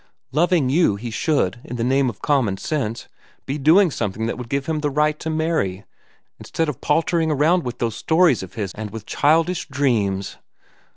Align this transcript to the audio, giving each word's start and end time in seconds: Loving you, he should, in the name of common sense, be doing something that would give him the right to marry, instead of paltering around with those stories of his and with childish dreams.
Loving 0.31 0.67
you, 0.71 0.95
he 0.95 1.11
should, 1.11 1.59
in 1.63 1.75
the 1.75 1.83
name 1.83 2.09
of 2.09 2.23
common 2.23 2.57
sense, 2.57 3.07
be 3.45 3.59
doing 3.59 3.91
something 3.91 4.25
that 4.25 4.35
would 4.35 4.49
give 4.49 4.65
him 4.65 4.79
the 4.79 4.89
right 4.89 5.19
to 5.19 5.29
marry, 5.29 5.85
instead 6.39 6.67
of 6.67 6.81
paltering 6.81 7.29
around 7.29 7.61
with 7.63 7.77
those 7.77 7.95
stories 7.95 8.41
of 8.41 8.55
his 8.55 8.73
and 8.73 8.89
with 8.89 9.05
childish 9.05 9.67
dreams. 9.67 10.37